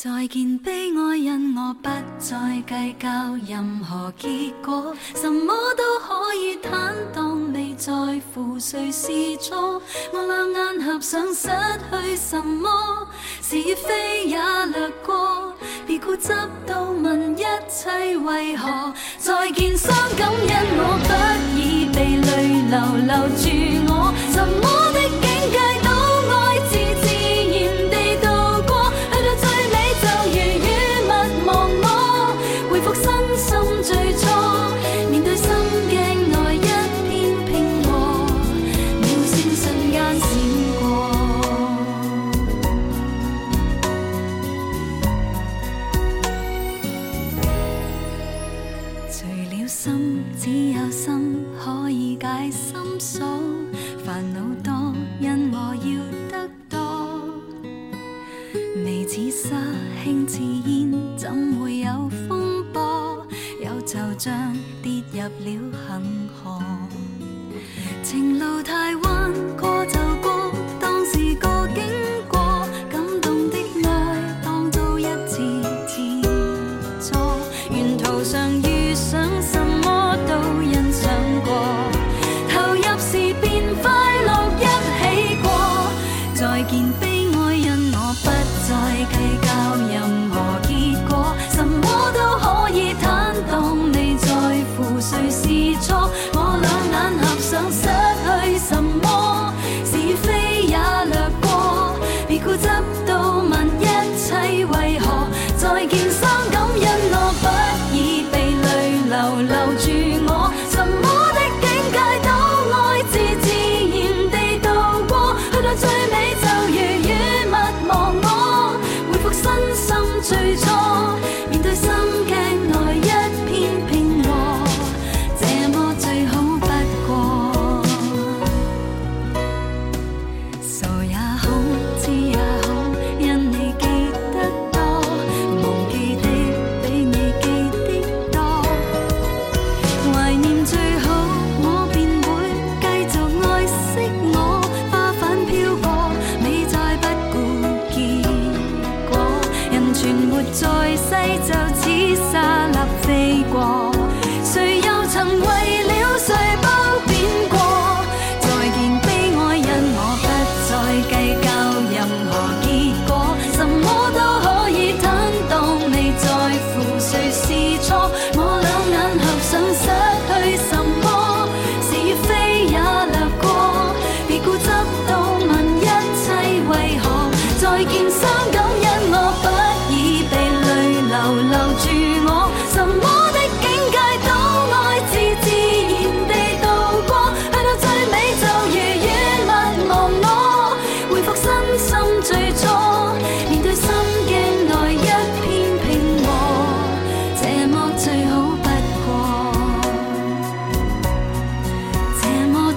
[0.00, 1.88] 再见，悲哀，因我不
[2.20, 3.08] 再计较
[3.48, 4.28] 任何结
[4.64, 7.92] 果，什么都可以坦荡，未在
[8.32, 9.82] 乎谁是错。
[10.12, 11.48] 我两眼合上，失
[11.90, 13.08] 去什么？
[13.42, 15.52] 是非也掠过，
[15.84, 16.28] 别固执
[16.64, 18.94] 到问一切为何。
[19.18, 23.50] 再见，伤感，因我不已被泪流留住
[23.92, 24.62] 我，什么
[24.92, 25.07] 的
[50.38, 53.26] 只有心可以解心锁。
[54.04, 55.90] 烦恼多，因我要
[56.30, 56.78] 得多。
[58.84, 59.56] 眉似沙，
[60.02, 63.26] 轻似烟，怎会有风波？
[63.62, 66.58] 有就像，跌入了恒河。
[68.02, 69.98] 情路太弯，过就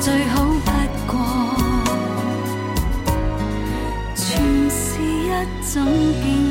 [0.02, 0.72] 最好不
[1.06, 1.20] 过，
[4.16, 5.30] 全是一
[5.72, 5.86] 種
[6.24, 6.51] 經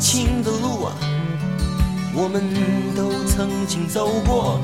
[0.00, 0.96] 情的路啊，
[2.14, 2.42] 我们
[2.96, 4.58] 都曾经走过；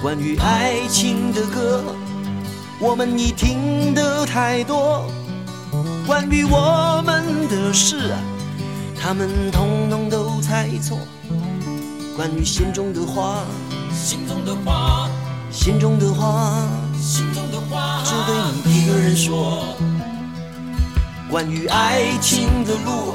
[0.00, 1.84] 关于爱情的歌，
[2.80, 5.04] 我们已听得太多；
[6.06, 8.18] 关于我们的事啊，
[8.98, 10.98] 他们统统都猜错。
[12.16, 13.44] 关于心中的话，
[13.92, 15.10] 心中的话，
[15.50, 16.66] 心中的话，
[16.98, 18.34] 心中的话，只对
[18.64, 19.76] 你一个人说。
[21.30, 23.14] 关于爱情的路。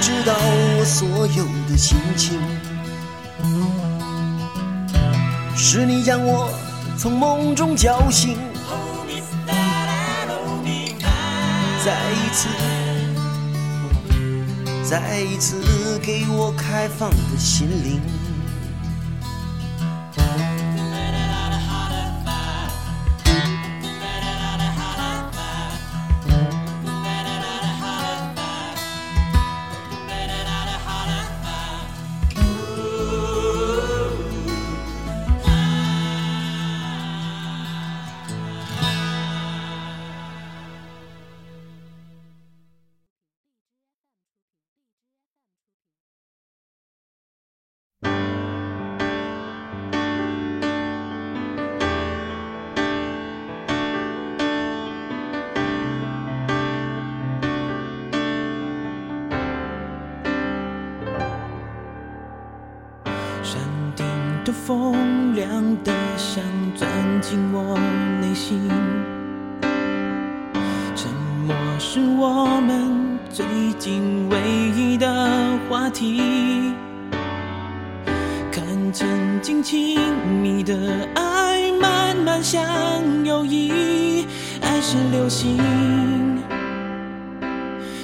[0.00, 2.40] 知道我所有的心情，
[5.54, 6.48] 是你将我
[6.96, 8.38] 从梦中叫醒，
[11.84, 12.48] 再一次，
[14.82, 18.00] 再一次给我开放的心灵。
[64.52, 66.42] 风凉的像
[66.74, 66.88] 钻
[67.20, 67.78] 进我
[68.20, 68.68] 内心，
[70.94, 71.10] 沉
[71.46, 73.44] 默是我们最
[73.78, 74.38] 近唯
[74.76, 76.72] 一的话题。
[78.50, 79.08] 看曾
[79.40, 79.98] 经亲
[80.42, 80.76] 密的
[81.14, 82.60] 爱，慢慢像
[83.24, 84.26] 友谊，
[84.62, 85.58] 爱是流星，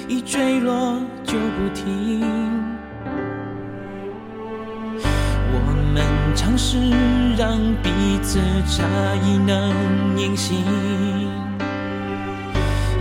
[0.07, 2.66] 一坠落就不停。
[6.37, 6.77] 尝试
[7.35, 7.89] 让彼
[8.21, 8.39] 此
[8.69, 8.85] 差
[9.25, 9.73] 异能
[10.17, 10.55] 隐形，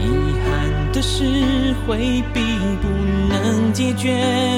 [0.00, 0.09] 遗
[0.43, 2.40] 憾的是回避
[2.81, 2.88] 不
[3.28, 4.16] 能解决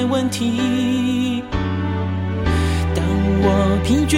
[0.09, 1.43] 问题。
[2.95, 3.03] 当
[3.41, 4.17] 我疲倦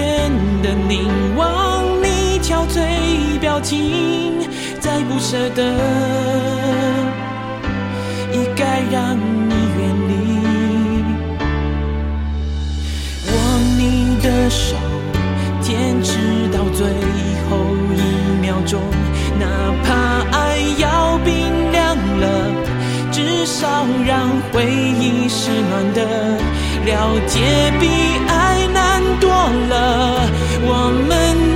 [0.61, 4.47] 的凝望你憔悴表情，
[4.79, 5.63] 再不舍得，
[8.31, 9.17] 也该让
[14.51, 14.75] 手
[15.61, 16.17] 坚持
[16.51, 16.85] 到最
[17.47, 17.57] 后
[17.95, 18.81] 一秒钟，
[19.39, 19.47] 哪
[19.81, 19.87] 怕
[20.37, 22.25] 爱要冰凉了，
[23.13, 26.01] 至少让回忆是暖的。
[26.83, 27.39] 了解
[27.79, 27.87] 比
[28.27, 30.29] 爱难多了，
[30.63, 31.50] 我们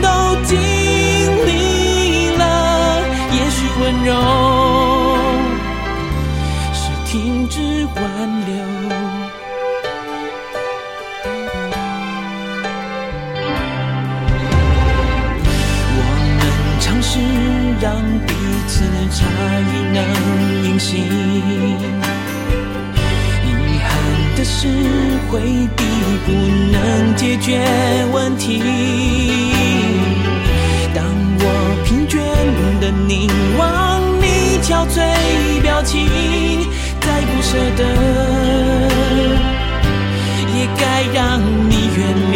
[25.35, 25.41] 回
[25.75, 25.83] 避
[26.25, 26.31] 不
[26.71, 27.59] 能解决
[28.13, 28.61] 问题。
[30.93, 31.03] 当
[31.39, 31.43] 我
[31.83, 32.15] 疲倦
[32.79, 34.95] 的凝望你憔悴
[35.61, 36.07] 表情，
[37.01, 37.83] 再不舍得，
[40.55, 41.99] 也该让你远
[42.31, 42.35] 离。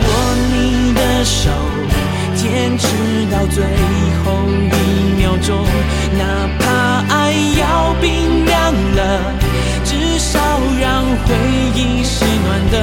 [0.00, 0.04] 握
[0.54, 1.50] 你的手。
[2.34, 2.86] 坚持
[3.30, 3.62] 到最
[4.24, 4.74] 后一
[5.20, 5.50] 秒钟，
[6.18, 6.22] 哪
[6.58, 6.61] 怕
[11.26, 11.28] 回
[11.74, 12.74] 忆是暖的，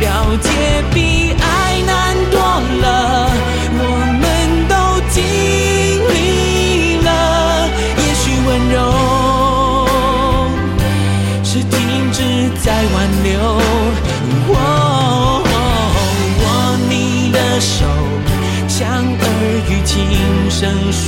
[0.00, 0.06] 了
[0.40, 0.48] 解
[0.92, 0.96] 比
[1.40, 1.44] 爱
[1.86, 2.36] 难多
[2.82, 2.84] 了。
[3.72, 3.84] 我
[4.20, 4.24] 们
[4.68, 4.72] 都
[5.10, 5.18] 经
[6.12, 6.14] 历
[7.04, 7.08] 了，
[7.96, 8.76] 也许温柔
[11.44, 11.72] 是停
[12.12, 12.18] 止
[12.62, 13.28] 在挽留。
[14.52, 14.54] 哦，
[16.42, 16.44] 握
[16.88, 16.92] 你
[17.32, 17.84] 的手，
[18.68, 19.24] 像耳
[19.68, 19.90] 语轻
[20.50, 20.58] 声
[20.92, 20.99] 说。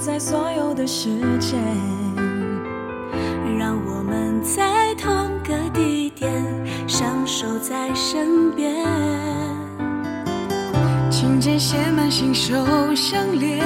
[0.00, 1.60] 在所有的时间，
[3.58, 5.12] 让我们在同
[5.44, 6.32] 个地点
[6.88, 8.74] 相守在身边。
[11.10, 12.54] 情节写满信手
[12.96, 13.62] 相连，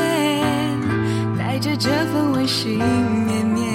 [1.39, 3.73] 带着这份温馨绵绵。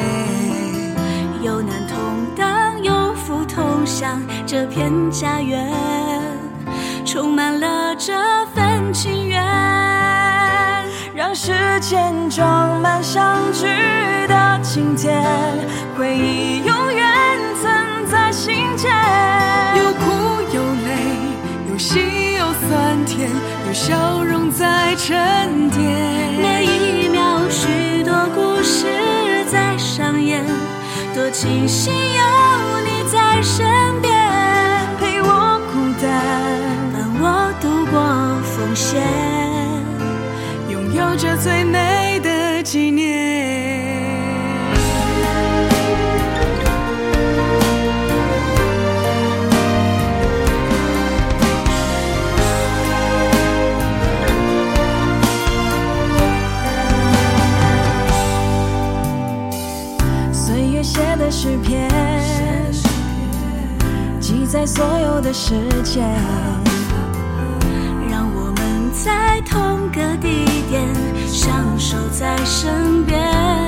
[1.41, 1.97] 有难同
[2.35, 5.71] 当，有福同享这片家园。
[7.05, 8.13] 充满了这
[8.53, 9.41] 份情缘，
[11.29, 13.67] 让时间装满相聚
[14.27, 15.23] 的今天，
[15.95, 18.91] 回忆永远存在心间。
[19.77, 23.29] 有苦有泪，有喜有酸甜，
[23.67, 25.79] 有笑容在沉淀。
[26.41, 28.87] 每一秒，许多故事
[29.51, 30.43] 在上演，
[31.13, 34.11] 多庆幸有你在身边，
[34.99, 36.09] 陪我孤单。
[36.91, 38.01] 伴我度过
[38.41, 39.38] 风险，拥
[41.09, 43.07] 有着最美的纪念。
[60.31, 61.89] 岁月写的诗篇，
[64.19, 66.07] 记载所有的时间。
[68.11, 70.87] 让我们在同个地点
[71.49, 73.58] 相守在身边。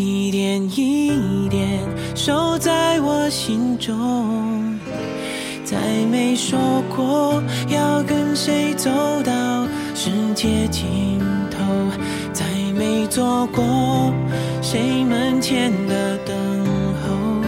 [0.00, 1.80] 一点一点
[2.14, 4.78] 守在我心中
[5.64, 5.76] 再
[6.08, 6.56] 没说
[6.94, 8.88] 过要跟谁走
[9.24, 11.18] 到世界尽
[11.50, 11.58] 头
[12.32, 12.44] 再
[12.76, 14.14] 没做过
[14.62, 16.36] 谁门前的等
[17.02, 17.42] 候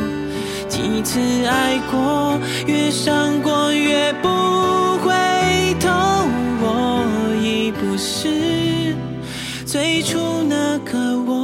[0.68, 4.28] 几次爱过越伤过越不
[5.04, 5.12] 回
[5.78, 5.88] 头
[6.60, 8.92] 我已不是
[9.64, 11.39] 最初那个我。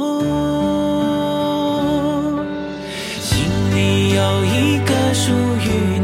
[5.17, 5.96] 属于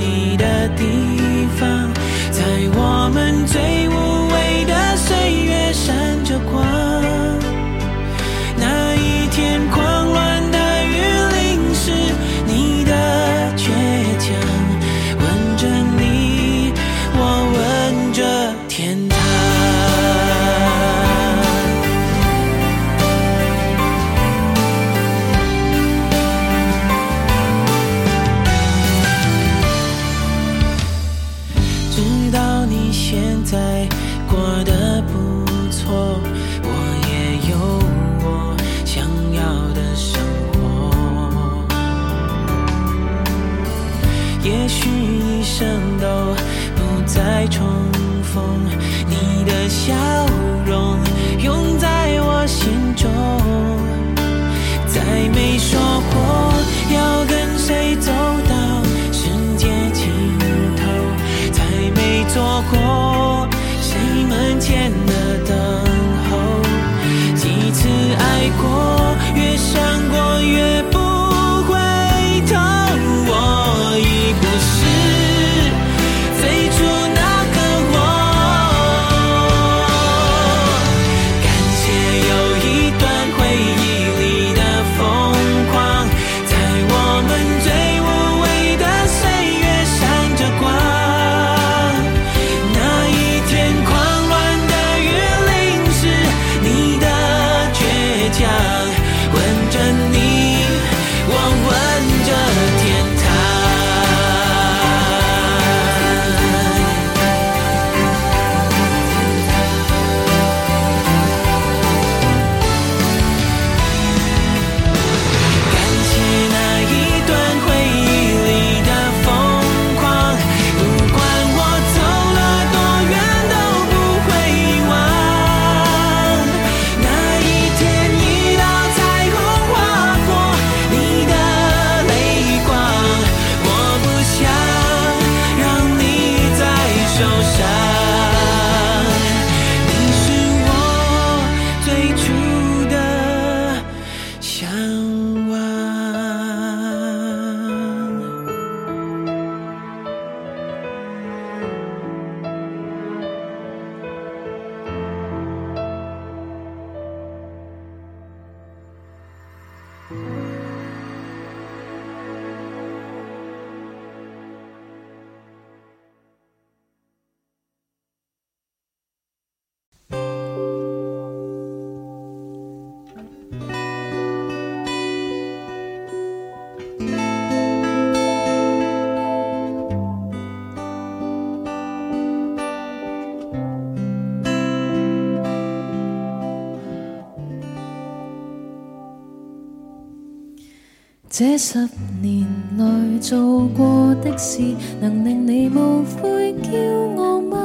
[191.35, 191.89] 这十
[192.21, 192.45] 年
[192.77, 192.85] 来
[193.19, 194.61] 做过的事，
[195.01, 197.57] 能令你无悔骄傲吗？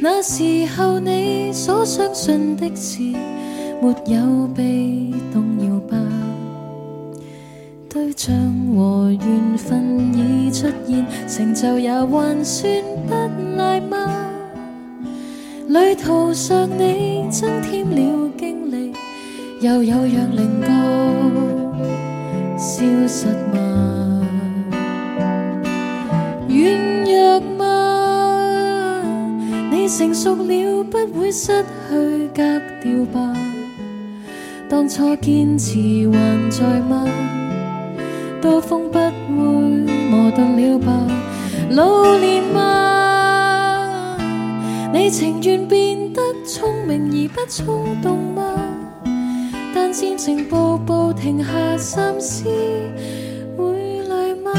[0.00, 0.44] 那时
[0.76, 3.02] 候你所相信的事，
[3.82, 5.96] 没有被动摇吧？
[7.90, 8.32] 对象
[8.76, 12.70] 和缘分已出现，成就也还算
[13.08, 13.12] 不
[13.56, 13.96] 赖吗？
[15.66, 18.92] 旅途上你增添了经历，
[19.60, 20.68] 又有让棱角
[22.56, 24.26] 消失吗？
[26.48, 26.58] 软
[27.04, 29.02] 弱吗？
[29.70, 32.42] 你成熟了，不会失去格
[32.82, 33.36] 调吧？
[34.68, 35.78] 当初坚持
[36.10, 37.06] 还在吗？
[38.40, 39.10] 刀锋不会
[40.10, 41.06] 磨钝了吧？
[41.70, 44.16] 老练吗？
[44.92, 48.27] 你情愿变得聪明而不冲动
[49.88, 49.90] 吗？
[49.90, 52.44] 但渐程步步停下三思，
[53.56, 54.52] 会累吗？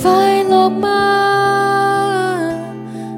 [0.00, 0.88] 快乐吗？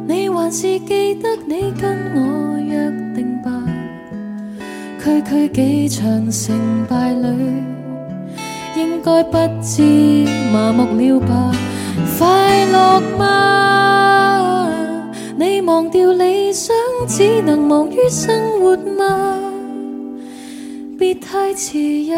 [0.08, 3.50] 你还是记得你跟我约定吧？
[5.02, 7.26] 区区几场成败里，
[9.04, 9.82] 该不知
[10.50, 11.52] 麻木了吧？
[12.16, 14.66] 快乐吗？
[15.36, 16.74] 你忘掉理想，
[17.06, 19.38] 只能忙于生活吗？
[20.98, 22.16] 别太迟，又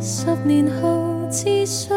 [0.00, 1.96] 十年后至想。